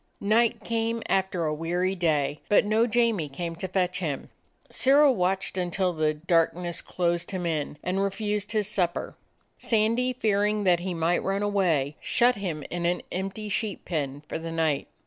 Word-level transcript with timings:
Night 0.19 0.63
came 0.63 1.03
after 1.07 1.45
a 1.45 1.53
weary 1.53 1.93
day, 1.93 2.39
but 2.49 2.65
no 2.65 2.87
Jamie 2.87 3.29
came 3.29 3.55
to 3.57 3.67
fetch 3.67 3.99
him. 3.99 4.31
Sirrah 4.71 5.11
watched 5.11 5.59
until 5.59 5.93
the 5.93 6.15
darkness 6.15 6.81
closed 6.81 7.29
him 7.29 7.45
in, 7.45 7.77
and 7.83 8.01
refused 8.01 8.51
his 8.51 8.67
sup 8.67 8.95
per. 8.95 9.13
Sandy, 9.59 10.13
fearing 10.13 10.63
that 10.63 10.79
he 10.79 10.95
might 10.95 11.21
run 11.21 11.43
away, 11.43 11.97
shut 12.01 12.37
him 12.37 12.63
in 12.71 12.87
an 12.87 13.03
empty 13.11 13.47
sheep 13.47 13.85
pen 13.85 14.23
for 14.27 14.39
the 14.39 14.51
night. 14.51 14.87